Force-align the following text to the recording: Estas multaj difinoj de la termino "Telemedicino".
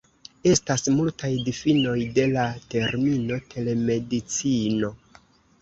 Estas 0.51 0.87
multaj 0.93 1.29
difinoj 1.49 1.95
de 2.17 2.25
la 2.37 2.45
termino 2.75 3.39
"Telemedicino". 3.53 4.91